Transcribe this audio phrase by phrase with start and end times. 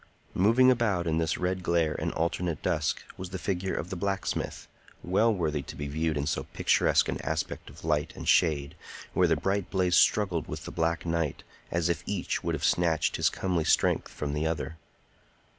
[0.33, 4.67] Moving about in this red glare and alternate dusk was the figure of the blacksmith,
[5.03, 8.73] well worthy to be viewed in so picturesque an aspect of light and shade,
[9.13, 13.17] where the bright blaze struggled with the black night, as if each would have snatched
[13.17, 14.75] his comely strength from the other.